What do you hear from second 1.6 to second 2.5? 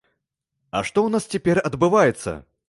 адбываецца?